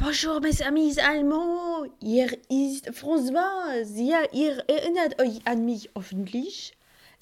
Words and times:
Bonjour, 0.00 0.40
mes 0.40 0.62
amis 0.62 0.96
allemands. 0.98 1.90
Hier 2.00 2.30
ist 2.48 2.88
François. 2.90 3.82
Ja, 3.96 4.20
ihr 4.32 4.62
erinnert 4.68 5.20
euch 5.20 5.44
an 5.44 5.64
mich 5.64 5.90
hoffentlich. 5.96 6.72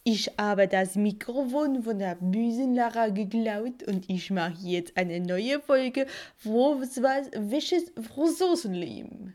Ich 0.05 0.31
habe 0.37 0.69
das 0.69 0.95
Mikrofon 0.95 1.83
von 1.85 1.99
der 1.99 2.17
Büsenlara 2.17 3.09
geklaut 3.09 3.83
und 3.87 4.11
ich 4.11 4.31
mache 4.31 4.59
jetzt 4.61 4.95
eine 4.95 5.21
neue 5.21 5.59
Folge 5.59 6.07
François 6.45 7.25
Wisches 7.51 7.93
Franzosenleben. 8.13 9.35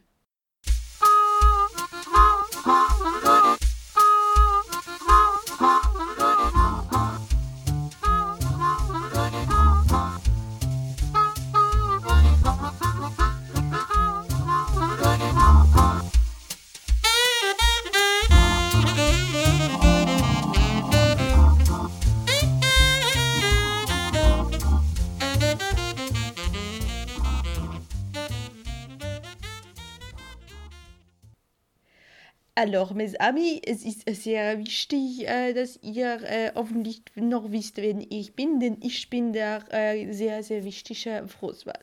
Alors, 32.64 32.94
mes 32.94 33.16
Amis, 33.16 33.60
es 33.66 33.84
ist 33.84 34.08
sehr 34.24 34.60
wichtig, 34.60 35.28
äh, 35.28 35.52
dass 35.52 35.80
ihr 35.82 36.22
äh, 36.22 36.52
hoffentlich 36.54 37.02
noch 37.16 37.52
wisst, 37.52 37.78
wer 37.78 37.96
ich 38.12 38.36
bin, 38.36 38.60
denn 38.60 38.78
ich 38.84 39.10
bin 39.10 39.34
der 39.34 39.64
äh, 39.72 40.14
sehr, 40.14 40.44
sehr 40.44 40.64
wichtige 40.64 41.26
François. 41.26 41.74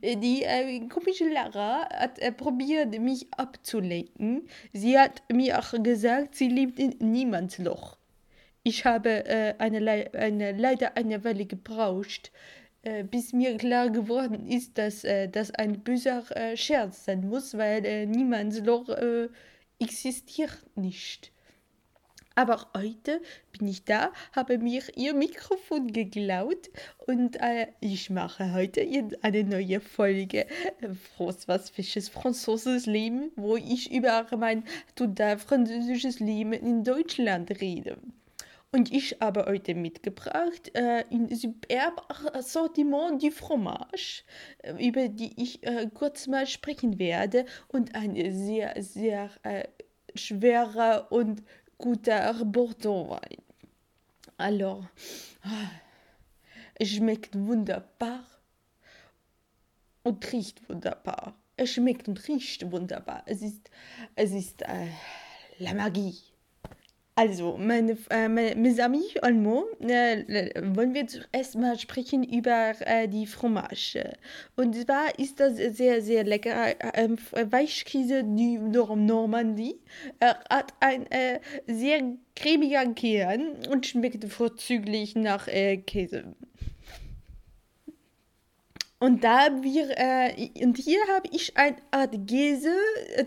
Die 0.00 0.88
komische 0.88 1.28
Lara 1.28 1.86
hat 1.90 2.18
probiert, 2.38 2.98
mich 2.98 3.26
abzulenken. 3.32 4.48
Sie 4.72 4.98
hat 4.98 5.22
mir 5.30 5.58
auch 5.58 5.74
gesagt, 5.82 6.34
sie 6.34 6.48
lebt 6.48 6.78
in 6.78 6.94
Niemandsloch. 6.98 7.98
Ich 8.62 8.86
habe 8.86 9.54
eine, 9.58 9.80
Le 9.80 10.14
eine, 10.14 10.52
leider 10.52 10.96
eine 10.96 11.24
Weile 11.24 11.44
gebraucht, 11.44 12.32
bis 13.10 13.34
mir 13.34 13.58
klar 13.58 13.90
geworden 13.90 14.48
ist, 14.48 14.78
dass 14.78 15.02
das 15.32 15.50
ein 15.50 15.80
böser 15.80 16.24
Scherz 16.54 17.04
sein 17.04 17.28
muss, 17.28 17.56
weil 17.58 18.06
Niemandsloch 18.06 18.88
existiert 19.78 20.64
nicht. 20.74 21.32
Aber 22.38 22.68
heute 22.76 23.22
bin 23.52 23.66
ich 23.66 23.84
da, 23.84 24.12
habe 24.32 24.58
mir 24.58 24.82
ihr 24.94 25.14
Mikrofon 25.14 25.90
geklaut 25.90 26.68
und 27.06 27.36
äh, 27.40 27.68
ich 27.80 28.10
mache 28.10 28.52
heute 28.52 28.86
eine 29.22 29.42
neue 29.42 29.80
Folge 29.80 30.46
äh, 30.46 30.88
was 31.48 31.70
fisches 31.70 32.10
französisches 32.10 32.84
Leben, 32.84 33.32
wo 33.36 33.56
ich 33.56 33.90
über 33.90 34.26
mein 34.36 34.64
total 34.94 35.38
französisches 35.38 36.20
Leben 36.20 36.52
in 36.52 36.84
Deutschland 36.84 37.62
rede. 37.62 37.96
Und 38.72 38.92
ich 38.92 39.16
habe 39.20 39.46
heute 39.46 39.74
mitgebracht 39.74 40.70
äh, 40.74 41.04
ein 41.10 41.34
superb 41.34 42.06
Assortiment 42.34 43.22
du 43.22 43.30
Fromage, 43.30 44.24
äh, 44.58 44.86
über 44.86 45.08
die 45.08 45.32
ich 45.42 45.62
äh, 45.62 45.88
kurz 45.94 46.26
mal 46.26 46.46
sprechen 46.46 46.98
werde. 46.98 47.46
Und 47.68 47.94
ein 47.94 48.14
sehr, 48.32 48.74
sehr 48.82 49.30
äh, 49.44 49.64
schwerer 50.14 51.10
und 51.10 51.42
guter 51.78 52.34
Bordeaux-Wein. 52.44 53.42
Alors, 54.38 54.84
es 56.74 56.90
schmeckt 56.90 57.34
wunderbar 57.34 58.26
und 60.02 60.32
riecht 60.32 60.68
wunderbar. 60.68 61.34
Es 61.56 61.72
schmeckt 61.72 62.08
und 62.08 62.28
riecht 62.28 62.70
wunderbar. 62.70 63.22
Es 63.24 63.40
ist, 63.40 63.70
es 64.14 64.32
ist 64.32 64.62
äh, 64.62 64.88
la 65.58 65.72
Magie. 65.72 66.35
Also, 67.18 67.56
meine, 67.56 67.96
äh, 68.10 68.28
mes 68.28 68.78
amis 68.78 69.16
allemands, 69.22 69.70
äh, 69.80 70.52
wollen 70.76 70.92
wir 70.92 71.06
zuerst 71.06 71.56
mal 71.56 71.78
sprechen 71.78 72.22
über 72.22 72.74
äh, 72.80 73.08
die 73.08 73.26
Fromage. 73.26 74.12
Und 74.54 74.74
zwar 74.74 75.18
ist 75.18 75.40
das 75.40 75.56
sehr, 75.56 76.02
sehr 76.02 76.24
lecker. 76.24 76.74
Ähm, 76.92 77.16
Weichkäse 77.32 78.22
die 78.22 78.58
Normandie 78.58 79.80
Er 80.20 80.38
hat 80.50 80.74
ein 80.80 81.10
äh, 81.10 81.40
sehr 81.66 82.02
cremiger 82.34 82.84
Kern 82.92 83.64
und 83.70 83.86
schmeckt 83.86 84.30
vorzüglich 84.30 85.14
nach 85.14 85.48
äh, 85.48 85.78
Käse. 85.78 86.34
Und 88.98 89.24
da 89.24 89.62
wir, 89.62 89.90
äh, 89.98 90.64
und 90.64 90.78
hier 90.78 91.00
habe 91.08 91.28
ich 91.30 91.54
eine 91.56 91.76
Art 91.90 92.16
Käse, 92.26 92.74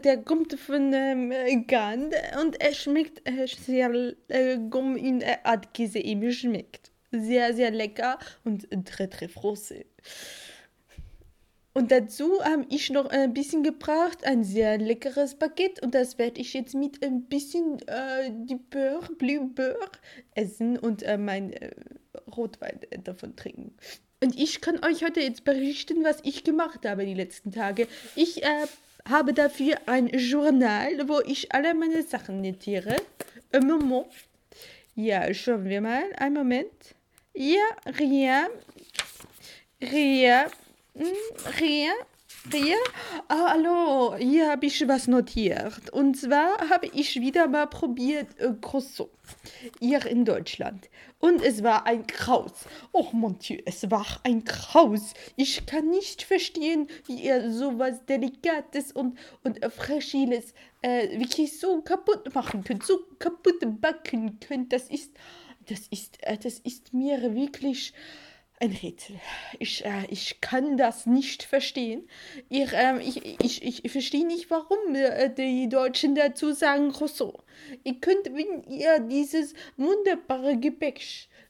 der 0.04 0.18
kommt 0.24 0.60
von 0.60 0.92
ähm, 0.94 1.32
Gand 1.68 2.16
und 2.42 2.60
er 2.60 2.74
schmeckt 2.74 3.22
äh, 3.30 3.46
sehr, 3.46 3.92
äh, 4.30 4.54
in 4.54 5.20
der 5.20 5.46
Art 5.46 5.72
Käse 5.76 6.00
eben 6.00 6.32
schmeckt. 6.32 6.92
Sehr, 7.12 7.54
sehr 7.54 7.70
lecker 7.70 8.18
und 8.44 8.68
très, 8.68 9.08
très 9.08 9.28
français. 9.28 9.86
Und 11.74 11.92
dazu 11.92 12.44
habe 12.44 12.66
ich 12.70 12.90
noch 12.90 13.06
ein 13.06 13.34
bisschen 13.34 13.62
gebracht, 13.62 14.26
ein 14.26 14.44
sehr 14.44 14.80
leckeres 14.80 15.36
Baguette 15.36 15.82
und 15.82 15.94
das 15.94 16.18
werde 16.18 16.42
ich 16.42 16.54
jetzt 16.54 16.74
mit 16.74 17.04
ein 17.06 17.26
bisschen 17.26 17.80
äh, 17.88 18.32
die 18.32 18.56
Beurre, 18.56 19.14
Blue 19.16 19.52
Beurre 19.54 19.92
essen 20.34 20.80
und 20.80 21.04
äh, 21.04 21.18
mein 21.18 21.54
äh, 21.54 21.72
Rotwein 22.36 22.80
davon 23.04 23.36
trinken. 23.36 23.76
Und 24.22 24.38
ich 24.38 24.60
kann 24.60 24.84
euch 24.84 25.04
heute 25.04 25.22
jetzt 25.22 25.46
berichten, 25.46 26.04
was 26.04 26.20
ich 26.24 26.44
gemacht 26.44 26.86
habe 26.86 27.06
die 27.06 27.14
letzten 27.14 27.54
Tage. 27.54 27.88
Ich 28.16 28.44
äh, 28.44 28.66
habe 29.08 29.34
dafür 29.34 29.78
ein 29.86 30.08
Journal, 30.10 31.08
wo 31.08 31.22
ich 31.22 31.54
alle 31.54 31.74
meine 31.74 32.04
Sachen 32.04 32.42
notiere. 32.42 32.98
Ein 33.54 33.68
Moment. 33.68 34.08
Ja, 34.96 35.34
schauen 35.34 35.66
wir 35.66 35.80
mal. 35.80 36.04
Ein 36.18 36.34
Moment. 36.34 36.96
Ja, 37.34 37.64
rien. 37.98 38.48
Rien. 39.82 40.48
Hm, 40.96 41.06
rien. 41.58 41.94
Rien. 42.46 42.78
Ah, 43.28 43.50
hallo, 43.52 44.16
hier 44.16 44.50
habe 44.50 44.66
ich 44.66 44.88
was 44.88 45.08
notiert. 45.08 45.90
Und 45.92 46.16
zwar 46.16 46.70
habe 46.70 46.88
ich 46.88 47.20
wieder 47.20 47.48
mal 47.48 47.68
probiert 47.68 48.28
äh, 48.40 48.54
Croissant. 48.62 49.10
Hier 49.80 50.06
in 50.06 50.24
Deutschland. 50.24 50.90
Und 51.20 51.44
es 51.44 51.64
war 51.64 51.86
ein 51.86 52.08
Kraus. 52.08 52.66
Oh 52.94 53.08
mon 53.12 53.38
Dieu, 53.40 53.58
es 53.66 53.92
war 53.92 54.06
ein 54.24 54.46
Kraus. 54.46 55.14
Ich 55.36 55.66
kann 55.66 55.90
nicht 55.90 56.24
verstehen, 56.24 56.88
wie 57.08 57.22
ihr 57.24 57.52
sowas 57.52 58.06
Delikates 58.06 58.94
und, 58.94 59.18
und 59.44 59.60
Fragiles 59.72 60.54
äh, 60.82 61.20
wirklich 61.20 61.60
so 61.60 61.82
kaputt 61.82 62.34
machen 62.34 62.64
könnt, 62.64 62.86
so 62.86 63.00
kaputt 63.20 63.60
backen 63.82 64.40
könnt. 64.40 64.72
Das 64.72 64.90
ist, 64.90 65.12
das 65.68 65.88
ist, 65.90 66.18
äh, 66.22 66.38
das 66.38 66.60
ist 66.60 66.94
mir 66.94 67.36
wirklich 67.36 67.94
ein 68.60 68.72
Rätsel. 68.72 69.16
Ich, 69.58 69.86
äh, 69.86 70.06
ich 70.10 70.42
kann 70.42 70.78
das 70.78 71.06
nicht 71.06 71.44
verstehen. 71.44 72.08
Ich, 72.50 72.74
äh, 72.74 73.00
ich, 73.00 73.40
ich, 73.42 73.86
ich 73.86 73.92
verstehe 73.92 74.26
nicht, 74.26 74.50
warum 74.50 74.96
äh, 74.96 75.30
die 75.30 75.70
Deutschen 75.70 76.16
dazu 76.16 76.52
sagen 76.52 76.92
Croissant. 76.92 77.36
Ihr 77.84 77.96
könnt, 78.02 78.26
wenn 78.26 78.64
ihr 78.64 79.00
dieses 79.00 79.54
wunderbare 79.78 80.58
Gebäck 80.58 81.02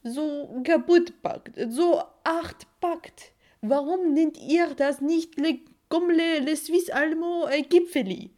so 0.04 0.62
kaputt 0.64 1.22
packt, 1.22 1.60
so 1.70 2.02
hart 2.24 2.68
packt, 2.80 3.32
warum 3.62 4.14
nennt 4.14 4.38
ihr 4.38 4.68
das 4.76 5.02
nicht 5.02 5.40
le, 5.40 5.60
comme 5.90 6.14
le, 6.14 6.40
le 6.40 6.56
Suisse 6.56 6.94
Allemand 6.94 7.52
äh, 7.52 7.64
Gipfeli? 7.64 8.32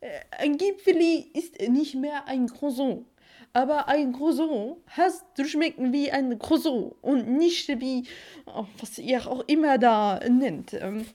Äh, 0.00 0.08
ein 0.38 0.56
Gipfeli 0.56 1.30
ist 1.34 1.60
nicht 1.68 1.94
mehr 1.94 2.26
ein 2.26 2.46
Croissant 2.46 3.04
aber 3.56 3.88
ein 3.88 4.12
Croissant 4.12 4.76
hast 4.86 5.24
zu 5.34 5.46
schmecken 5.46 5.90
wie 5.90 6.12
ein 6.12 6.38
Croissant 6.38 6.94
und 7.00 7.26
nicht 7.26 7.68
wie, 7.80 8.04
oh, 8.44 8.66
was 8.78 8.98
ihr 8.98 9.26
auch 9.26 9.44
immer 9.46 9.78
da 9.78 10.20
nennt. 10.28 10.74
Ähm, 10.74 11.06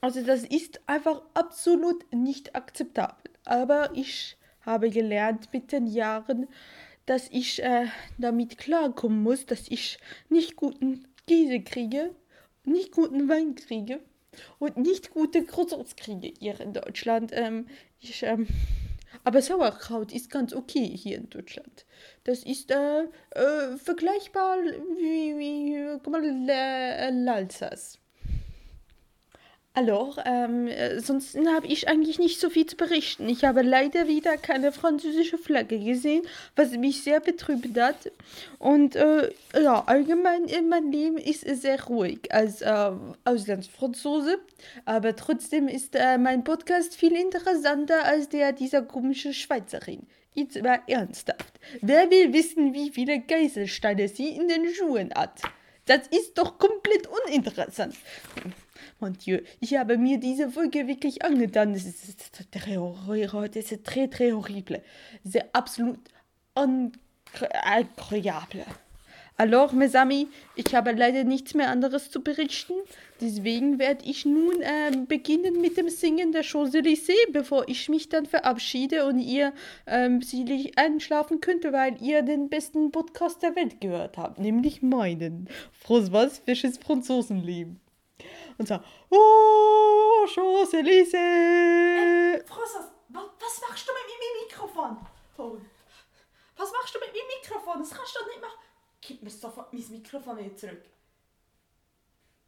also 0.00 0.22
das 0.22 0.44
ist 0.44 0.80
einfach 0.86 1.20
absolut 1.34 2.10
nicht 2.14 2.56
akzeptabel. 2.56 3.30
Aber 3.44 3.90
ich 3.92 4.38
habe 4.62 4.88
gelernt 4.88 5.52
mit 5.52 5.70
den 5.70 5.86
Jahren, 5.86 6.48
dass 7.04 7.28
ich 7.30 7.62
äh, 7.62 7.88
damit 8.16 8.56
klarkommen 8.56 9.22
muss, 9.22 9.44
dass 9.44 9.68
ich 9.68 9.98
nicht 10.30 10.56
guten 10.56 11.06
Käse 11.26 11.60
kriege, 11.60 12.14
nicht 12.64 12.92
guten 12.92 13.28
Wein 13.28 13.54
kriege 13.54 14.00
und 14.58 14.78
nicht 14.78 15.10
gute 15.10 15.44
Croissants 15.44 15.94
kriege 15.94 16.32
hier 16.40 16.58
in 16.58 16.72
Deutschland. 16.72 17.32
Ähm, 17.34 17.66
ich 18.00 18.22
ähm, 18.22 18.46
aber 19.26 19.42
Sauerkraut 19.42 20.12
ist 20.12 20.30
ganz 20.30 20.52
okay 20.52 20.86
hier 20.86 21.16
in 21.16 21.28
Deutschland. 21.28 21.84
Das 22.22 22.44
ist 22.44 22.70
äh, 22.70 23.02
äh, 23.30 23.76
vergleichbar 23.76 24.58
wie, 24.58 25.36
wie 25.36 25.98
mal, 26.12 26.22
Lalsas. 27.10 27.98
Alors, 29.76 30.16
ähm, 30.24 30.70
sonst 31.00 31.36
habe 31.36 31.66
ich 31.66 31.86
eigentlich 31.86 32.18
nicht 32.18 32.40
so 32.40 32.48
viel 32.48 32.64
zu 32.64 32.76
berichten. 32.76 33.28
Ich 33.28 33.44
habe 33.44 33.60
leider 33.60 34.08
wieder 34.08 34.38
keine 34.38 34.72
französische 34.72 35.36
Flagge 35.36 35.78
gesehen, 35.78 36.22
was 36.54 36.70
mich 36.70 37.02
sehr 37.02 37.20
betrübt 37.20 37.78
hat. 37.78 38.10
Und 38.58 38.96
äh, 38.96 39.30
ja, 39.54 39.84
allgemein 39.84 40.46
in 40.46 40.70
meinem 40.70 40.90
Leben 40.90 41.18
ist 41.18 41.44
es 41.44 41.60
sehr 41.60 41.84
ruhig 41.84 42.20
als 42.30 42.62
äh, 42.62 42.90
Auslandsfranzose. 43.26 44.38
Aber 44.86 45.14
trotzdem 45.14 45.68
ist 45.68 45.94
äh, 45.94 46.16
mein 46.16 46.42
Podcast 46.42 46.96
viel 46.96 47.12
interessanter 47.12 48.02
als 48.06 48.30
der 48.30 48.52
dieser 48.52 48.80
komischen 48.80 49.34
Schweizerin. 49.34 50.06
Jetzt 50.32 50.62
mal 50.62 50.80
ernsthaft. 50.86 51.60
Wer 51.82 52.10
will 52.10 52.32
wissen, 52.32 52.72
wie 52.72 52.88
viele 52.88 53.20
Geiselsteine 53.20 54.08
sie 54.08 54.30
in 54.30 54.48
den 54.48 54.72
Schuhen 54.74 55.12
hat? 55.14 55.42
Das 55.84 56.06
ist 56.08 56.38
doch 56.38 56.56
komplett 56.56 57.06
uninteressant. 57.26 57.94
Mon 58.98 59.12
Dieu, 59.12 59.42
ich 59.60 59.76
habe 59.76 59.98
mir 59.98 60.18
diese 60.18 60.50
Folge 60.50 60.88
wirklich 60.88 61.22
angetan. 61.22 61.74
Das 61.74 61.84
ist, 61.84 62.02
das 62.02 62.08
ist, 62.08 62.34
très, 63.84 64.08
très 64.08 64.32
horrible. 64.32 64.82
C'est 65.24 65.44
absolut 65.52 66.00
incroyable. 66.54 68.64
Alors, 69.38 69.74
mes 69.74 69.96
amis, 69.96 70.28
ich 70.54 70.74
habe 70.74 70.92
leider 70.92 71.24
nichts 71.24 71.52
mehr 71.52 71.68
anderes 71.68 72.10
zu 72.10 72.22
berichten. 72.22 72.72
Deswegen 73.20 73.78
werde 73.78 74.02
ich 74.06 74.24
nun 74.24 74.62
äh, 74.62 74.96
beginnen 75.06 75.60
mit 75.60 75.76
dem 75.76 75.90
Singen 75.90 76.32
der 76.32 76.42
Champs-Élysées, 76.42 77.32
bevor 77.32 77.68
ich 77.68 77.90
mich 77.90 78.08
dann 78.08 78.24
verabschiede 78.24 79.04
und 79.04 79.18
ihr 79.18 79.52
ähm, 79.86 80.22
sicherlich 80.22 80.78
einschlafen 80.78 81.42
könnt, 81.42 81.70
weil 81.70 82.02
ihr 82.02 82.22
den 82.22 82.48
besten 82.48 82.90
Podcast 82.92 83.42
der 83.42 83.54
Welt 83.56 83.78
gehört 83.82 84.16
habt, 84.16 84.38
nämlich 84.38 84.80
meinen. 84.80 85.50
Frohes 85.70 86.12
was, 86.12 86.38
fisches 86.38 86.78
Franzosenleben 86.78 87.78
und 88.58 88.68
so, 88.68 88.78
oh, 89.10 90.26
Champs-Élysées. 90.26 91.14
Äh, 91.14 92.44
Franzos, 92.44 92.90
was 93.08 93.60
machst 93.68 93.88
du 93.88 93.92
mit 93.92 94.06
meinem 94.08 94.46
Mikrofon? 94.46 95.06
Oh. 95.38 95.58
Was 96.56 96.72
machst 96.72 96.94
du 96.94 96.98
mit 97.00 97.08
meinem 97.08 97.40
Mikrofon? 97.40 97.78
Das 97.80 97.90
kannst 97.90 98.16
du 98.16 98.20
doch 98.20 98.28
nicht 98.28 98.40
machen. 98.40 98.58
Gib 99.00 99.22
mir 99.22 99.30
sofort 99.30 99.72
mein 99.72 99.88
Mikrofon 99.90 100.38
wieder 100.38 100.56
zurück. 100.56 100.82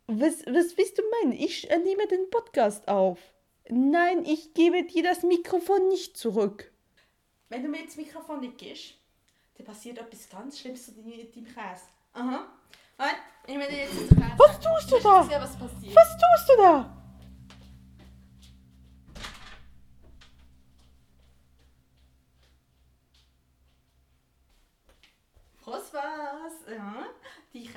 Was, 0.07 0.47
was 0.47 0.77
willst 0.77 0.99
du 0.99 1.03
meinen? 1.11 1.33
Ich 1.33 1.71
äh, 1.71 1.79
nehme 1.79 2.07
den 2.07 2.31
Podcast 2.31 2.89
auf. 2.89 3.19
Nein, 3.69 4.25
ich 4.25 4.55
gebe 4.55 4.85
dir 4.85 5.03
das 5.03 5.23
Mikrofon 5.23 5.89
nicht 5.89 6.17
zurück. 6.17 6.73
Wenn 7.51 7.63
du 7.63 7.69
mir 7.69 7.85
das 7.85 7.97
Mikrofon 7.97 8.41
nicht 8.41 8.57
gibst, 8.57 8.95
dann 9.57 9.67
passiert 9.67 9.99
etwas 9.99 10.29
ganz 10.31 10.59
Schlimmes 10.59 10.87
zu 10.87 10.93
deinem 10.93 11.31
Käse. 11.45 11.85
Aha. 12.15 12.51
Und 12.97 13.17
ich 13.49 13.57
meine 13.57 13.73
jetzt 13.73 13.95
Was 14.37 14.61
tust 14.61 14.93
du 14.93 14.99
da? 15.03 15.27
Ja, 15.31 15.41
was 15.41 15.57
passiert. 15.57 15.97
Was 15.97 16.17
tust 16.19 16.49
du 16.51 16.63
da? 16.63 16.95
Was 25.65 25.93
was? 25.93 26.75
Ja, 26.75 27.07
die 27.53 27.65
Käse 27.65 27.77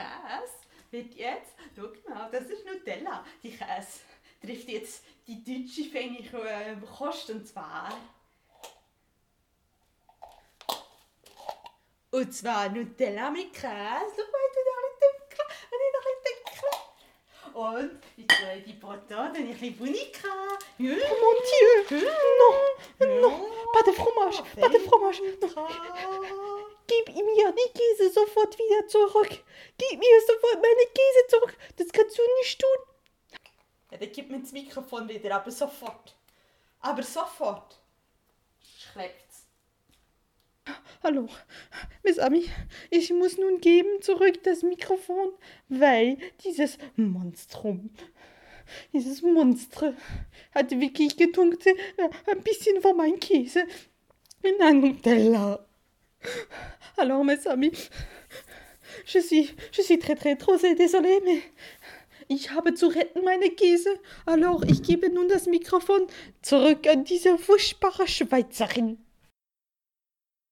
wird 0.91 1.13
jetzt, 1.15 1.55
schau 1.75 1.89
mal, 2.09 2.29
das 2.31 2.43
ist 2.43 2.65
Nutella. 2.65 3.23
Die 3.41 3.51
Käse 3.51 4.01
trifft 4.41 4.67
jetzt 4.69 5.03
die 5.27 5.43
deutsche 5.43 5.89
feine 5.89 6.19
äh, 6.19 6.75
Kost 6.97 7.29
und 7.29 7.47
zwar 7.47 7.93
und 12.11 12.33
zwar 12.33 12.69
Nutella 12.69 13.29
mit 13.31 13.53
Käse. 13.53 13.67
Schau 13.69 14.23
mal, 14.31 14.41
Und 17.53 17.99
ich 18.17 18.27
tue 18.27 18.61
die 18.65 18.73
Patates, 18.73 19.37
ein 19.37 19.47
bisschen 19.47 19.77
Bunica. 19.77 20.27
Oh 20.79 20.83
mon 20.83 21.37
Dieu! 21.89 22.01
Non! 22.39 23.21
Non! 23.21 23.49
Pas 23.73 23.83
de 23.83 23.91
fromage! 23.91 24.41
Pas 24.59 24.69
de 24.69 24.79
fromage! 24.79 25.21
Non. 25.41 25.67
Gib 26.87 27.15
mir 27.15 27.53
die 27.53 27.71
Käse 27.73 28.11
sofort 28.11 28.57
wieder 28.57 28.87
zurück! 28.87 29.43
Gib 29.77 29.99
mir 29.99 30.21
sofort 30.27 30.61
meine 30.61 30.87
Käse 30.93 31.27
zurück! 31.27 31.55
Das 31.77 31.87
kannst 31.89 32.17
du 32.17 32.21
nicht 32.39 32.59
tun! 32.59 32.79
Ja, 33.91 33.97
dann 33.97 34.11
gib 34.11 34.29
mir 34.29 34.39
das 34.39 34.51
Mikrofon 34.51 35.07
wieder, 35.07 35.35
aber 35.35 35.51
sofort! 35.51 36.15
Aber 36.81 37.03
sofort! 37.03 37.79
Schleppt 38.61 39.30
Hallo, 41.03 41.27
Miss 42.03 42.19
Ami, 42.19 42.45
ich 42.89 43.11
muss 43.11 43.37
nun 43.37 43.59
geben 43.59 44.01
zurück 44.01 44.43
das 44.43 44.63
Mikrofon, 44.63 45.31
weil 45.69 46.17
dieses 46.43 46.77
Monstrum, 46.95 47.89
dieses 48.93 49.21
Monster 49.21 49.93
hat 50.53 50.71
wirklich 50.71 51.17
getunkt 51.17 51.65
äh, 51.65 51.73
ein 52.27 52.41
bisschen 52.41 52.81
von 52.81 52.97
meinem 52.97 53.19
Käse 53.19 53.65
in 54.43 54.61
einem 54.61 55.01
Teller. 55.01 55.65
Alors, 56.97 57.23
Miss 57.23 57.47
Ami, 57.47 57.71
je 59.05 59.19
suis, 59.19 59.55
je 59.71 59.81
suis 59.81 59.99
très, 59.99 60.15
très, 60.15 60.35
trop 60.35 60.57
désolée, 60.57 61.19
mais 61.23 61.41
ich 62.27 62.51
habe 62.51 62.73
zu 62.73 62.87
retten 62.87 63.23
meine 63.23 63.49
Käse. 63.49 63.99
Alors, 64.25 64.63
ich 64.63 64.83
gebe 64.83 65.09
nun 65.09 65.27
das 65.27 65.47
Mikrofon 65.47 66.07
zurück 66.41 66.87
an 66.87 67.03
diese 67.03 67.37
furchtbare 67.37 68.07
Schweizerin. 68.07 68.97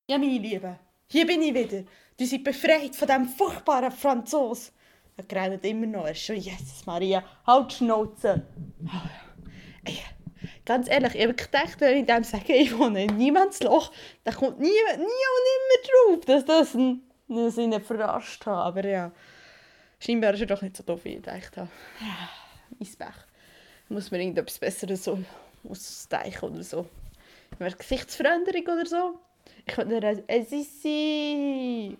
Ja, 0.09 0.17
meine 0.17 0.39
Lieben, 0.39 0.75
hier 1.05 1.27
bin 1.27 1.43
ich 1.43 1.53
wieder. 1.53 1.83
Du 2.17 2.25
seid 2.25 2.43
befreit 2.43 2.95
von 2.95 3.07
diesem 3.07 3.27
furchtbaren 3.27 3.91
Franzos. 3.91 4.71
Er 5.15 5.43
redet 5.43 5.63
immer 5.65 5.85
noch. 5.85 6.05
Er 6.05 6.13
ist 6.13 6.23
schon, 6.23 6.37
Jesus 6.37 6.83
Maria, 6.87 7.23
halt 7.45 7.73
Schnauze. 7.73 8.41
Ey, 9.83 9.99
ganz 10.65 10.89
ehrlich, 10.89 11.13
ich 11.13 11.21
habe 11.21 11.35
gedacht, 11.35 11.79
wenn 11.79 11.97
ich 11.97 12.07
dem 12.07 12.23
sage, 12.23 12.55
ich 12.55 12.75
wohne 12.75 13.03
in 13.03 13.17
Niemandsloch, 13.17 13.91
dann 14.23 14.33
kommt 14.33 14.59
nie, 14.59 14.65
nie 14.69 14.95
und 14.97 15.03
nimmer 15.03 16.17
drauf, 16.17 16.25
dass 16.25 16.43
das 16.43 16.73
ein, 16.73 17.03
ein 17.29 17.51
Sinne 17.51 17.79
verarscht 17.79 18.47
hat. 18.47 18.65
Aber 18.65 18.83
ja, 18.83 19.11
scheinbar 19.99 20.33
ist 20.33 20.39
er 20.39 20.47
doch 20.47 20.63
nicht 20.63 20.75
so 20.75 20.81
doof, 20.81 21.01
wie 21.03 21.09
ich 21.09 21.15
gedacht 21.17 21.55
habe. 21.55 21.69
Ja, 21.99 22.29
mein 22.79 22.89
Pech. 22.97 23.25
Muss 23.89 24.09
man 24.09 24.21
irgendetwas 24.21 24.57
Besseres 24.57 25.03
so 25.03 25.19
aussteichen 25.69 26.45
oder 26.45 26.63
so. 26.63 26.87
Eine 27.59 27.71
Gesichtsveränderung 27.71 28.63
oder 28.63 28.85
so. 28.87 29.19
Ich 29.65 29.73
könnte 29.73 29.99
nur 29.99 30.03
ist 30.27 30.81
sie. 30.81 31.97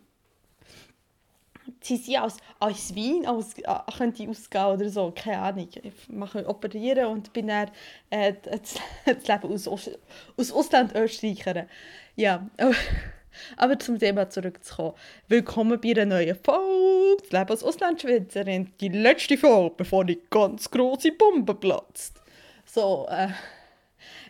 Sie 1.82 1.98
sind 1.98 2.18
als, 2.18 2.38
als 2.60 2.96
Wein 2.96 3.26
als, 3.28 3.58
äh, 3.60 3.64
könnte 3.98 4.24
ich 4.24 4.30
ausgehen 4.30 4.66
oder 4.66 4.90
so, 4.90 5.14
keine 5.16 5.40
Ahnung. 5.40 5.70
Ich 5.72 6.10
mache 6.10 6.48
operieren 6.48 7.06
und 7.06 7.32
bin 7.32 7.48
dann 7.48 7.70
äh, 8.10 8.34
das, 8.44 8.76
das 9.06 9.28
Leben 9.28 9.54
aus, 9.54 9.68
aus 9.68 10.52
Ausland 10.52 10.96
Österreicher. 10.96 11.68
Ja, 12.16 12.50
aber 13.58 13.78
zum 13.80 14.00
Thema 14.00 14.30
zurückzukommen. 14.30 14.94
Willkommen 15.28 15.80
bei 15.80 15.92
einer 15.92 16.06
neuen 16.06 16.36
Folge, 16.44 17.22
das 17.22 17.32
Leben 17.32 17.50
als 17.50 17.64
Auslandschweizerin. 17.64 18.72
Die 18.82 18.90
letzte 18.90 19.38
Folge, 19.38 19.76
bevor 19.78 20.06
die 20.06 20.20
ganz 20.30 20.70
große 20.70 21.12
Bombe 21.12 21.54
platzt. 21.54 22.20
So, 22.66 23.08
äh, 23.10 23.30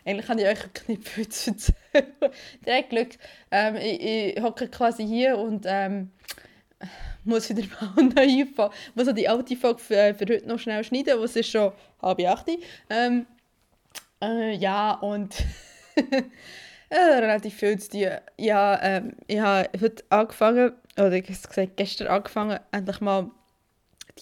eigentlich 0.04 0.28
habe 0.28 0.40
ich 0.40 0.46
euch 0.46 0.58
nicht 0.88 1.08
viel 1.08 1.28
zu 1.28 1.50
erzählen. 1.50 1.74
Direkt 2.64 2.90
Glück. 2.90 3.08
Ähm, 3.50 3.76
ich, 3.76 4.40
hocke 4.42 4.68
quasi 4.68 5.06
hier 5.06 5.38
und 5.38 5.64
ähm, 5.66 6.10
muss 7.24 7.50
wieder 7.50 7.66
mal 7.96 8.04
neue 8.04 8.46
Folge, 8.46 8.74
muss 8.94 9.08
auch 9.08 9.14
die 9.14 9.28
alte 9.28 9.56
Folge 9.56 9.78
für, 9.80 10.14
für 10.14 10.26
heute 10.26 10.48
noch 10.48 10.58
schnell 10.58 10.82
schneiden, 10.84 11.20
was 11.20 11.36
ist 11.36 11.50
schon 11.50 11.72
halb 12.00 12.20
acht. 12.26 12.48
Ähm, 12.88 13.26
äh, 14.22 14.54
ja, 14.56 14.92
und 14.94 15.34
äh, 16.88 16.96
relativ 16.96 17.54
viel 17.54 17.78
zu 17.78 17.90
tun. 17.90 18.08
Ja, 18.38 18.80
ähm, 18.82 19.12
ich 19.26 19.38
habe 19.38 19.68
heute 19.80 20.04
angefangen, 20.10 20.72
oder 20.96 21.12
ich 21.12 21.26
gesagt, 21.26 21.76
gestern 21.76 22.08
angefangen, 22.08 22.58
endlich 22.72 23.00
mal 23.00 23.30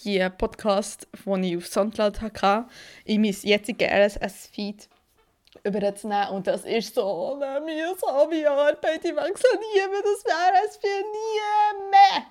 die 0.03 0.25
Podcast, 0.37 1.07
die 1.25 1.51
ich 1.51 1.57
auf 1.57 1.67
Soundcloud 1.67 2.21
hatte, 2.21 2.65
in 3.05 3.21
mein 3.21 3.35
jetziges 3.41 3.89
RSS-Feed 3.89 4.87
überzunehmen. 5.63 6.29
Und 6.29 6.47
das 6.47 6.65
ist 6.65 6.95
so 6.95 7.33
eine 7.35 7.61
mühsame 7.61 8.49
Arbeit. 8.49 9.03
Ich 9.03 9.11
so 9.11 9.15
nie 9.15 9.87
mehr. 9.87 10.01
Das 10.03 10.25
wäre 10.25 10.65
es 10.67 10.77
für 10.77 10.87
nie 10.87 11.89
mehr. 11.89 12.25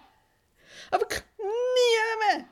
Aber 0.90 1.06
nie 1.38 2.36
mehr. 2.36 2.44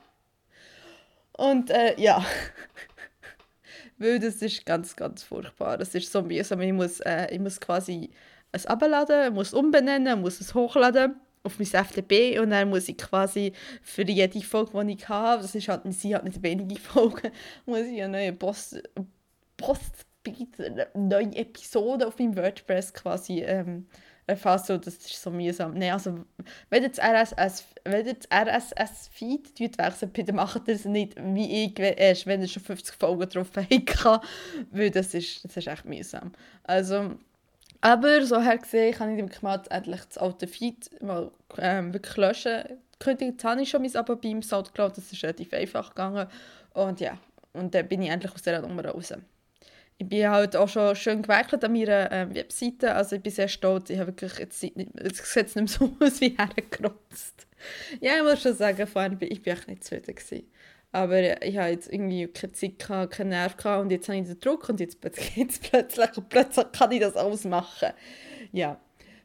Und 1.33 1.69
äh, 1.69 1.99
ja. 1.99 2.23
Weil 3.97 4.19
das 4.19 4.35
ist 4.35 4.65
ganz, 4.65 4.95
ganz 4.95 5.23
furchtbar. 5.23 5.77
Das 5.77 5.95
ist 5.95 6.11
so 6.11 6.21
mühsam. 6.21 6.61
Ich 6.61 6.73
muss, 6.73 6.99
äh, 7.01 7.27
ich 7.31 7.39
muss 7.39 7.59
quasi 7.59 8.11
es 8.51 8.65
abladen, 8.65 9.33
muss 9.33 9.53
umbenennen, 9.53 10.21
muss 10.21 10.39
es 10.39 10.53
hochladen 10.53 11.15
auf 11.43 11.59
mein 11.59 11.67
FTP 11.67 12.39
und 12.39 12.51
dann 12.51 12.69
muss 12.69 12.89
ich 12.89 12.97
quasi 12.97 13.53
für 13.81 14.03
jede 14.03 14.41
Folge, 14.41 14.85
die 14.85 14.93
ich 14.93 15.09
habe, 15.09 15.41
das 15.41 15.55
ist 15.55 15.67
halt, 15.67 15.81
sie 15.93 16.13
hat 16.13 16.23
nicht 16.23 16.43
wenige 16.43 16.79
Folgen, 16.79 17.31
muss 17.65 17.79
ich 17.79 18.03
eine 18.03 18.17
neue 18.17 18.33
Post, 18.33 18.81
Post 19.55 20.06
neue 20.93 21.35
Episode 21.35 22.07
auf 22.07 22.19
meinem 22.19 22.35
WordPress 22.35 22.93
quasi 22.93 23.41
ähm, 23.41 23.87
so, 24.35 24.77
das 24.77 24.95
ist 24.95 25.21
so 25.21 25.31
mühsam. 25.31 25.73
Nein, 25.73 25.93
also, 25.93 26.25
wenn 26.69 26.83
ihr 26.83 26.89
das 26.89 26.99
RSS, 26.99 27.65
RSS-Feed 27.85 29.77
wechselt, 29.77 30.13
bitte 30.13 30.33
macht 30.33 30.67
ihr 30.67 30.75
es 30.75 30.85
nicht 30.85 31.15
wie 31.17 31.65
ich, 31.65 31.79
erst 31.79 32.27
wenn 32.27 32.41
ihr 32.41 32.47
schon 32.47 32.63
50 32.63 32.95
Folgen 32.95 33.29
drauf 33.29 33.47
habt, 33.55 34.25
weil 34.71 34.91
das 34.91 35.13
ist, 35.13 35.45
das 35.45 35.55
ist 35.55 35.67
echt 35.67 35.85
mühsam. 35.85 36.33
Also, 36.63 37.11
aber 37.79 38.25
so 38.25 38.41
her 38.41 38.57
gesehen 38.57 38.93
kann 38.93 39.11
ich 39.11 39.21
wirklich 39.21 39.41
mal 39.41 39.61
endlich 39.69 40.01
das 40.05 40.17
alte 40.17 40.47
Feed 40.47 40.89
mal 41.01 41.31
ähm, 41.57 41.93
wirklich 41.93 42.17
löschen. 42.17 42.63
Jetzt 43.05 43.43
habe 43.43 43.61
ich 43.61 43.69
schon 43.69 43.83
mein 43.83 43.95
Abo 43.95 44.15
beim 44.15 44.41
Soundcloud, 44.41 44.97
das 44.97 45.11
ist 45.11 45.23
relativ 45.23 45.53
einfach 45.53 45.89
gegangen. 45.89 46.27
Und 46.73 46.99
ja, 46.99 47.17
und 47.53 47.73
dann 47.73 47.87
bin 47.87 48.01
ich 48.01 48.09
endlich 48.09 48.33
aus 48.33 48.41
dieser 48.41 48.61
Nummer 48.61 48.85
raus 48.85 49.13
ich 49.99 50.07
bin 50.07 50.29
halt 50.29 50.55
auch 50.55 50.69
schon 50.69 50.95
schön 50.95 51.23
gewerkelt 51.23 51.63
an 51.63 51.73
meiner 51.73 52.11
äh, 52.11 52.35
Webseite. 52.35 52.93
Also 52.93 53.15
ich 53.15 53.23
bin 53.23 53.31
sehr 53.31 53.47
stolz. 53.47 53.89
Ich 53.89 53.97
habe 53.97 54.07
wirklich 54.07 54.37
jetzt, 54.37 54.61
jetzt 54.61 55.25
sieht 55.25 55.47
es 55.47 55.55
nicht 55.55 55.69
so 55.69 55.95
aus 55.99 56.21
wie 56.21 56.37
hergerotzt. 56.37 57.47
Ja, 57.99 58.17
ich 58.17 58.23
muss 58.23 58.41
schon 58.41 58.53
sagen, 58.53 58.85
vorher 58.85 59.09
bin 59.09 59.31
ich 59.31 59.45
echt 59.45 59.67
nicht 59.67 59.83
zufrieden 59.83 60.13
gewesen. 60.13 60.51
Aber 60.91 61.43
ich 61.43 61.57
habe 61.57 61.69
jetzt 61.69 61.91
irgendwie 61.91 62.27
keine 62.27 62.53
Zeit, 62.53 62.79
gehabt, 62.79 63.13
keinen 63.13 63.29
Nerv 63.29 63.57
gehabt 63.57 63.81
und 63.81 63.91
jetzt 63.91 64.07
habe 64.07 64.19
ich 64.19 64.25
den 64.25 64.39
Druck 64.39 64.69
und 64.69 64.79
jetzt 64.79 65.01
geht 65.01 65.61
plötzlich 65.71 66.17
und 66.17 66.29
plötzlich 66.29 66.71
kann 66.71 66.91
ich 66.91 67.01
das 67.01 67.15
alles 67.15 67.43
machen. 67.43 67.89
Ja. 68.51 68.79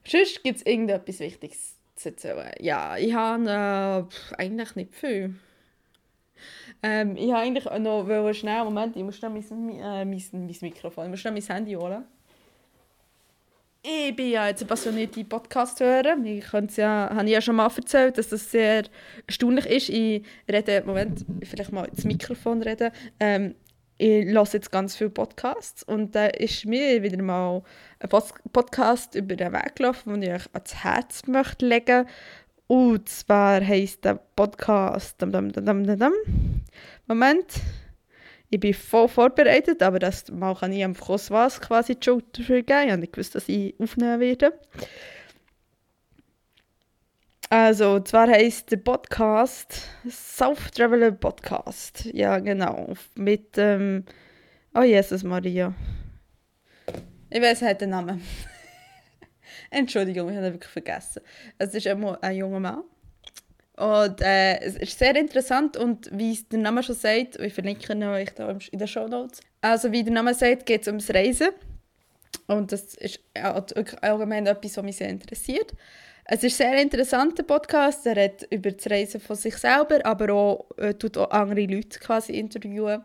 Sonst 0.04 0.42
gibt 0.42 0.56
es 0.58 0.66
irgendetwas 0.66 1.20
Wichtiges 1.20 1.76
zu 1.94 2.08
erzählen. 2.08 2.50
Ja, 2.58 2.96
ich 2.96 3.14
habe 3.14 4.08
äh, 4.10 4.34
eigentlich 4.36 4.74
nicht 4.74 4.94
viel. 4.94 5.36
Ähm, 6.82 7.16
ich 7.16 7.28
wollte 7.28 7.36
eigentlich 7.36 7.64
noch 7.64 8.32
schnell, 8.32 8.64
Moment, 8.64 8.96
ich 8.96 9.02
muss 9.04 9.16
schnell 9.16 9.30
mein, 9.30 9.42
äh, 9.78 10.04
mein, 10.04 10.22
mein 10.32 10.56
Mikrofon, 10.60 11.04
ich 11.04 11.10
muss 11.10 11.20
schnell 11.20 11.32
mein 11.32 11.42
Handy 11.42 11.74
holen. 11.74 12.04
Ich 13.84 14.14
bin 14.14 14.30
ja 14.30 14.46
jetzt 14.46 14.62
eine 14.62 14.68
passionierte 14.68 15.24
Podcast-Hörer. 15.24 16.16
Ich 16.24 16.76
ja, 16.76 17.10
habe 17.12 17.28
ja 17.28 17.40
schon 17.40 17.56
mal 17.56 17.68
erzählt, 17.76 18.16
dass 18.16 18.28
das 18.28 18.48
sehr 18.48 18.84
erstaunlich 19.26 19.66
ist. 19.66 19.88
Ich 19.88 20.22
rede, 20.48 20.84
Moment, 20.86 21.24
vielleicht 21.42 21.72
mal 21.72 21.86
ins 21.86 22.04
Mikrofon 22.04 22.62
reden. 22.62 22.92
Ähm, 23.18 23.56
ich 23.98 24.26
höre 24.26 24.46
jetzt 24.52 24.70
ganz 24.70 24.96
viele 24.96 25.10
Podcasts 25.10 25.82
und 25.82 26.14
da 26.14 26.26
ist 26.26 26.64
mir 26.64 27.02
wieder 27.02 27.22
mal 27.22 27.62
ein 28.00 28.08
Podcast 28.52 29.14
über 29.14 29.36
den 29.36 29.52
Weg 29.52 29.76
gelaufen, 29.76 30.20
den 30.20 30.22
ich 30.22 30.30
euch 30.30 30.54
ans 30.54 30.74
Herz 30.82 31.26
möchte 31.26 31.66
legen 31.66 32.06
und 32.66 33.08
zwar 33.08 33.60
heisst 33.60 34.04
der 34.04 34.14
Podcast. 34.34 35.16
Moment. 37.06 37.60
Ich 38.50 38.60
bin 38.60 38.74
voll 38.74 39.08
vorbereitet, 39.08 39.82
aber 39.82 39.98
das 39.98 40.30
Mal 40.30 40.54
kann 40.54 40.72
ich 40.72 40.84
einfach 40.84 41.08
aus 41.08 41.30
was 41.30 41.60
quasi 41.60 41.96
die 41.96 42.04
Schuld 42.04 42.38
dafür 42.38 42.62
geben. 42.62 42.86
Ich 42.86 42.92
habe 42.92 43.06
dass 43.06 43.48
ich 43.48 43.74
aufnehmen 43.80 44.20
werde. 44.20 44.52
Also, 47.48 48.00
zwar 48.00 48.28
heisst 48.28 48.70
der 48.70 48.78
Podcast 48.78 49.88
South 50.08 50.70
Traveler 50.74 51.12
Podcast. 51.12 52.06
Ja, 52.12 52.38
genau. 52.38 52.94
Mit 53.14 53.58
ähm, 53.58 54.04
Oh 54.74 54.82
Jesus 54.82 55.22
Maria. 55.22 55.74
Ich 57.28 57.42
weiß, 57.42 57.60
hat 57.60 57.82
den 57.82 57.90
Namen. 57.90 58.22
Entschuldigung, 59.70 60.30
ich 60.30 60.36
habe 60.36 60.46
ihn 60.46 60.52
wirklich 60.54 60.72
vergessen. 60.72 61.22
Es 61.58 61.74
ist 61.74 61.86
ein, 61.86 62.02
ein 62.02 62.36
junger 62.36 62.60
Mann. 62.60 62.84
Und 63.76 64.20
äh, 64.20 64.60
es 64.60 64.76
ist 64.76 64.98
sehr 64.98 65.16
interessant 65.16 65.76
und 65.76 66.10
wie 66.12 66.38
der 66.50 66.58
Name 66.58 66.82
schon 66.82 66.94
sagt, 66.94 67.40
ich 67.40 67.54
verlinke 67.54 67.92
ihn 67.92 68.02
euch 68.04 68.30
da 68.34 68.50
in 68.50 68.78
den 68.78 68.88
Show 68.88 69.08
Notes. 69.08 69.40
Also 69.62 69.90
wie 69.92 70.04
der 70.04 70.12
Name 70.12 70.34
sagt, 70.34 70.66
geht 70.66 70.82
es 70.82 70.88
ums 70.88 71.08
Reisen. 71.10 71.48
Und 72.46 72.72
das 72.72 72.94
ist 72.94 73.20
allgemein 74.00 74.46
etwas, 74.46 74.76
was 74.76 74.84
mich 74.84 74.96
sehr 74.96 75.08
interessiert. 75.08 75.72
Es 76.24 76.44
ist 76.44 76.60
ein 76.60 76.72
sehr 76.72 76.82
interessanter 76.82 77.42
Podcast. 77.42 78.06
Er 78.06 78.16
redet 78.16 78.46
über 78.50 78.70
das 78.70 78.88
Reisen 78.90 79.20
von 79.20 79.36
sich 79.36 79.56
selber, 79.56 80.04
aber 80.04 80.32
auch, 80.32 80.66
äh, 80.76 80.94
tut 80.94 81.16
auch 81.16 81.30
andere 81.30 81.66
Leute 81.66 81.98
quasi 81.98 82.32
interviewen. 82.32 83.02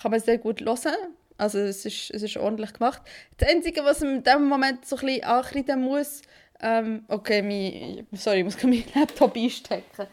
Kann 0.00 0.10
man 0.10 0.20
sehr 0.20 0.38
gut 0.38 0.60
hören. 0.60 0.94
Also 1.38 1.58
es 1.58 1.84
ist, 1.84 2.10
es 2.10 2.22
ist 2.22 2.36
ordentlich 2.36 2.72
gemacht. 2.74 3.02
Das 3.38 3.48
Einzige, 3.48 3.84
was 3.84 4.00
man 4.00 4.16
in 4.16 4.22
diesem 4.22 4.46
Moment 4.46 4.84
so 4.86 4.96
ein 4.96 5.06
bisschen 5.06 5.24
ankreiden 5.24 5.80
muss, 5.82 6.22
ähm, 6.62 7.04
okay, 7.08 7.42
mein, 7.42 8.06
sorry, 8.12 8.38
ich 8.38 8.44
muss 8.44 8.62
meinen 8.62 8.84
Laptop 8.94 9.36
einstecken. 9.36 10.06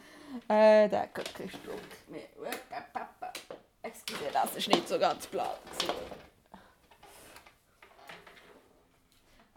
Äh, 0.47 0.89
der 0.89 1.09
Guckensdruck. 1.13 1.79
Excuse, 3.81 4.19
das 4.33 4.55
ist 4.55 4.67
nicht 4.67 4.87
so 4.87 4.99
ganz 4.99 5.27
platt. 5.27 5.59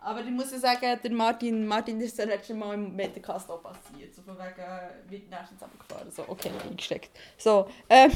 Aber 0.04 0.20
ich 0.20 0.30
muss 0.30 0.50
sagen, 0.50 0.98
der 1.02 1.12
Martin, 1.12 1.64
Martin 1.66 2.00
ist 2.00 2.18
das 2.18 2.26
letzte 2.26 2.54
Mal 2.54 2.74
im 2.74 2.94
Metacast 2.94 3.48
auch 3.50 3.62
passiert. 3.62 4.14
So 4.14 4.22
von 4.22 4.36
wegen, 4.36 5.10
wird 5.10 5.30
nächstens 5.30 5.62
abgefahren. 5.62 6.10
So, 6.10 6.24
okay, 6.26 6.50
eingesteckt. 6.68 7.10
So, 7.38 7.68
ähm, 7.88 8.10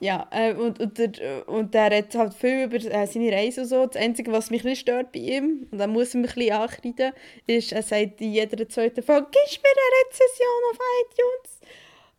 ja, 0.00 0.26
äh, 0.30 0.54
und, 0.54 0.80
und, 0.80 0.98
der, 0.98 1.48
und 1.48 1.72
der 1.72 1.90
redet 1.90 2.14
halt 2.14 2.34
viel 2.34 2.64
über 2.64 2.76
äh, 2.76 3.06
seine 3.06 3.32
Reise 3.32 3.62
und 3.62 3.68
so. 3.68 3.86
Das 3.86 4.00
Einzige, 4.00 4.32
was 4.32 4.50
mich 4.50 4.64
ein 4.66 4.76
stört 4.76 5.12
bei 5.12 5.20
ihm, 5.20 5.66
und 5.70 5.78
da 5.78 5.86
muss 5.86 6.08
ich 6.08 6.14
mich 6.14 6.30
ein 6.30 6.34
bisschen 6.34 6.52
ankreiden, 6.52 7.12
ist, 7.46 7.72
er 7.72 7.82
sagt 7.82 8.20
in 8.20 8.32
jeder 8.32 8.68
zweiten 8.68 9.02
Folge, 9.02 9.28
«Gib 9.30 9.62
mir 9.62 9.70
eine 9.70 10.08
Rezession 10.08 10.48
auf 10.70 10.78
iTunes!» 11.02 11.60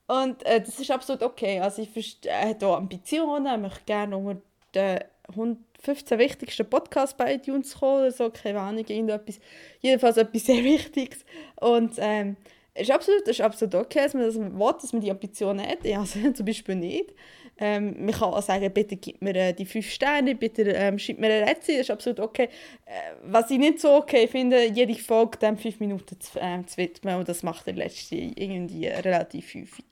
Und 0.08 0.46
äh, 0.46 0.62
das 0.62 0.80
ist 0.80 0.92
absolut 0.92 1.24
okay. 1.24 1.60
Also 1.60 1.82
ich 1.82 1.90
verstehe, 1.90 2.32
er 2.32 2.50
hat 2.50 2.64
auch 2.64 2.78
Ambitionen, 2.78 3.46
er 3.46 3.58
möchte 3.58 3.84
gerne 3.86 4.18
unter 4.18 4.42
den 4.74 5.00
115 5.30 6.20
wichtigsten 6.20 6.70
Podcasts 6.70 7.18
bei 7.18 7.36
iTunes 7.36 7.80
kommen, 7.80 8.12
so, 8.12 8.30
keine 8.30 8.60
Ahnung, 8.60 8.86
irgendetwas. 8.88 9.40
Jedenfalls 9.82 10.18
etwas 10.18 10.46
sehr 10.46 10.64
Wichtiges. 10.64 11.26
Und 11.60 11.94
ähm, 11.98 12.38
ist 12.76 12.92
absolut, 12.92 13.28
ist 13.28 13.42
absolut 13.42 13.76
okay, 13.76 14.04
dass 14.04 14.14
man 14.14 14.24
das 14.24 14.36
will, 14.36 14.52
dass 14.82 14.94
man 14.94 15.02
die 15.02 15.12
Ambitionen 15.12 15.66
hat. 15.66 15.84
Ja, 15.84 16.02
also 16.02 16.20
zum 16.34 16.46
Beispiel 16.46 16.76
nicht. 16.76 17.14
Ähm, 17.58 18.06
man 18.06 18.14
kann 18.14 18.34
auch 18.34 18.42
sagen, 18.42 18.70
bitte 18.74 18.98
gib 18.98 19.22
mir 19.22 19.36
äh, 19.36 19.54
die 19.54 19.66
fünf 19.66 19.90
Sterne, 19.90 20.36
bitte 20.36 20.64
ähm, 20.64 21.00
schreib 21.00 21.20
mir 21.20 21.28
eine 21.28 21.48
Rezension, 21.48 21.78
das 21.78 21.88
ist 21.88 21.92
absolut 21.92 22.20
okay. 22.20 22.50
Äh, 22.86 22.92
was 23.24 23.50
ich 23.50 23.58
nicht 23.58 23.80
so 23.80 23.96
okay 23.96 24.28
finde, 24.28 24.66
jede 24.66 24.96
Folge 24.96 25.38
dann 25.40 25.58
fünf 25.58 25.80
Minuten 25.80 26.20
zu, 26.20 26.40
äh, 26.40 26.66
zu 26.66 26.78
widmen 26.78 27.16
und 27.16 27.30
das 27.30 27.44
macht 27.44 27.66
der 27.66 27.76
letzte 27.76 28.16
irgendwie 28.16 28.88
relativ 28.88 29.56
häufig. 29.56 29.86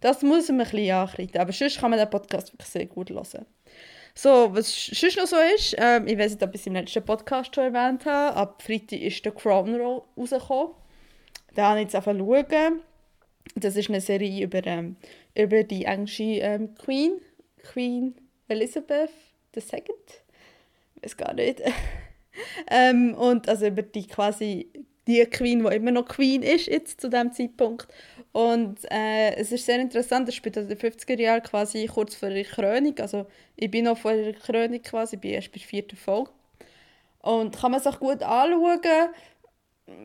Das 0.00 0.22
muss 0.22 0.48
man 0.48 0.60
ein 0.60 0.70
bisschen 0.70 0.90
ankreiden, 0.92 1.40
aber 1.40 1.52
sonst 1.52 1.78
kann 1.78 1.90
man 1.90 1.98
den 1.98 2.08
Podcast 2.08 2.54
wirklich 2.54 2.68
sehr 2.68 2.86
gut 2.86 3.10
hören. 3.10 3.46
So, 4.14 4.54
was 4.54 4.86
sonst 4.86 5.16
noch 5.18 5.26
so 5.26 5.36
ist, 5.54 5.76
ähm, 5.78 6.06
ich 6.06 6.18
weiß 6.18 6.32
nicht, 6.32 6.42
ob 6.42 6.54
ich 6.54 6.60
es 6.60 6.66
im 6.66 6.74
letzten 6.74 7.04
Podcast 7.04 7.54
schon 7.54 7.74
erwähnt 7.74 8.06
habe, 8.06 8.34
ab 8.34 8.62
Freitag 8.62 9.00
ist 9.00 9.24
der 9.24 9.32
Crown 9.32 9.78
rausgekommen. 9.78 10.74
Da 11.54 11.70
habe 11.70 11.80
ich 11.80 11.84
jetzt 11.84 11.94
einfach 11.96 12.14
schauen. 12.16 12.80
Das 13.56 13.76
ist 13.76 13.88
eine 13.88 14.00
Serie 14.00 14.44
über, 14.44 14.64
ähm, 14.66 14.96
über 15.34 15.64
die 15.64 15.84
englische 15.84 16.22
ähm, 16.22 16.74
Queen, 16.76 17.20
Queen 17.62 18.14
Elizabeth 18.48 19.10
II. 19.56 19.82
Ich 20.96 21.02
weiß 21.02 21.16
gar 21.16 21.34
nicht. 21.34 21.60
ähm, 22.70 23.14
und 23.14 23.48
also 23.48 23.66
über 23.66 23.82
die 23.82 24.06
quasi 24.06 24.70
die 25.06 25.24
Queen, 25.26 25.64
die 25.64 25.76
immer 25.76 25.90
noch 25.90 26.06
Queen 26.06 26.42
ist 26.42 26.66
jetzt 26.66 27.00
zu 27.00 27.08
dem 27.08 27.32
Zeitpunkt. 27.32 27.88
Und 28.32 28.78
äh, 28.90 29.34
es 29.34 29.50
ist 29.50 29.66
sehr 29.66 29.80
interessant, 29.80 30.28
es 30.28 30.36
spielt 30.36 30.56
in 30.56 30.68
den 30.68 30.78
50er 30.78 31.18
Jahren 31.18 31.42
quasi 31.42 31.86
kurz 31.86 32.14
vor 32.14 32.28
der 32.28 32.44
Krönung. 32.44 32.96
Also 33.00 33.26
ich 33.56 33.70
bin 33.70 33.86
noch 33.86 33.98
vor 33.98 34.12
der 34.12 34.34
Krönung 34.34 34.80
quasi, 34.82 35.16
ich 35.16 35.20
bin 35.20 35.32
erst 35.32 35.50
bei 35.50 35.58
der 35.58 35.66
vierten 35.66 35.96
Folge. 35.96 36.30
Und 37.22 37.58
kann 37.58 37.72
man 37.72 37.80
sich 37.80 37.98
gut 37.98 38.22
anschauen 38.22 38.80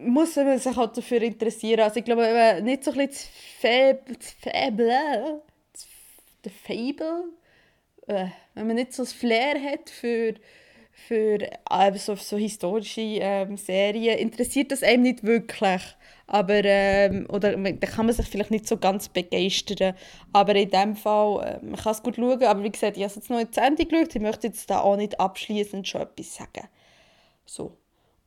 muss 0.01 0.35
man 0.35 0.59
sich 0.59 0.75
halt 0.75 0.97
dafür 0.97 1.21
interessieren. 1.21 1.81
Also 1.81 1.99
ich 1.99 2.05
glaube, 2.05 2.59
nicht 2.63 2.83
so 2.83 2.91
ein 2.91 3.07
bisschen 3.07 3.99
das 4.07 4.31
Fable, 4.31 5.41
das 6.41 6.53
Fable, 6.65 7.23
äh, 8.07 8.27
wenn 8.53 8.67
man 8.67 8.75
nicht 8.75 8.93
so 8.93 9.03
ein 9.03 9.07
Flair 9.07 9.61
hat 9.61 9.89
für, 9.89 10.35
für 10.91 11.39
äh, 11.41 11.97
so, 11.97 12.15
so 12.15 12.37
historische 12.37 13.01
ähm, 13.01 13.57
Serien, 13.57 14.19
interessiert 14.19 14.71
das 14.71 14.83
einem 14.83 15.03
nicht 15.03 15.23
wirklich. 15.23 15.81
Aber, 16.27 16.63
ähm, 16.63 17.27
oder 17.29 17.55
da 17.55 17.87
kann 17.87 18.07
man 18.07 18.15
sich 18.15 18.27
vielleicht 18.27 18.51
nicht 18.51 18.67
so 18.67 18.77
ganz 18.77 19.09
begeistern. 19.09 19.95
Aber 20.33 20.55
in 20.55 20.69
dem 20.69 20.95
Fall, 20.95 21.59
äh, 21.61 21.65
man 21.65 21.75
kann 21.75 21.91
es 21.91 22.01
gut 22.01 22.15
schauen. 22.15 22.43
Aber 22.43 22.63
wie 22.63 22.71
gesagt, 22.71 22.97
ich 22.97 23.03
habe 23.03 23.13
jetzt 23.13 23.29
noch 23.29 23.39
in 23.39 23.51
die 23.51 23.59
Ende 23.59 23.85
geschaut. 23.85 24.15
Ich 24.15 24.21
möchte 24.21 24.47
jetzt 24.47 24.69
da 24.69 24.81
auch 24.81 24.97
nicht 24.97 25.19
abschließend 25.19 25.87
schon 25.87 26.01
etwas 26.01 26.35
sagen. 26.35 26.67
So. 27.45 27.77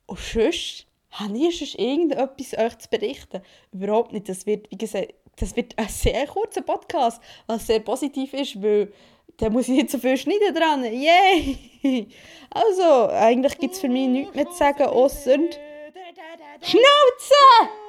Und 0.07 0.19
sonst 0.19 0.88
habe 1.11 1.37
ich 1.39 1.59
sonst 1.59 1.79
irgendetwas 1.79 2.59
euch 2.59 2.79
zu 2.79 2.89
berichten? 2.91 3.43
Überhaupt 3.73 4.13
nicht. 4.13 4.29
Das 4.29 4.47
wird, 4.47 4.71
wie 4.71 4.79
gesagt, 4.79 5.15
das 5.37 5.57
wird 5.57 5.79
ein 5.79 5.89
sehr 5.89 6.27
kurzer 6.27 6.63
Podcast, 6.63 7.23
was 7.47 7.67
sehr 7.67 7.81
positiv 7.81 8.35
ist, 8.35 8.61
weil 8.63 8.93
da 9.37 9.51
muss 9.51 9.69
ich 9.69 9.77
nicht 9.77 9.91
so 9.91 9.99
viel 9.99 10.17
schneiden 10.17 10.55
dran. 10.55 10.85
Yay! 10.85 11.59
Also, 12.51 13.11
eigentlich 13.11 13.59
gibt 13.59 13.75
es 13.75 13.81
für 13.81 13.91
mich 13.91 14.09
nichts 14.09 14.35
mehr 14.35 14.49
zu 14.49 14.57
sagen, 14.57 14.85
außer 14.85 15.37
Schnauze! 16.63 17.88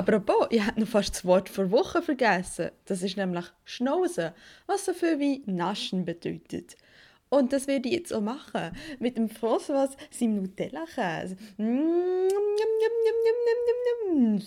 Apropos, 0.00 0.46
ich 0.48 0.64
habe 0.64 0.80
noch 0.80 0.88
fast 0.88 1.14
das 1.14 1.26
Wort 1.26 1.50
für 1.50 1.70
Woche 1.70 2.00
vergessen. 2.00 2.70
Das 2.86 3.02
ist 3.02 3.18
nämlich 3.18 3.44
Schnauzen, 3.66 4.30
was 4.66 4.86
so 4.86 4.94
viel 4.94 5.18
wie 5.18 5.42
Naschen 5.44 6.06
bedeutet. 6.06 6.74
Und 7.28 7.52
das 7.52 7.66
werde 7.66 7.86
ich 7.86 7.96
jetzt 7.96 8.14
auch 8.14 8.22
machen. 8.22 8.74
Mit 8.98 9.18
dem 9.18 9.28
François 9.28 9.90
seinem 10.10 10.36
Nutella-Käse. 10.36 11.36
Mm, 11.58 12.30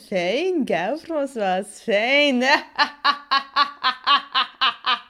Fein, 0.09 0.65
gell, 0.65 0.95
François? 0.95 1.63
Fein. 1.63 2.43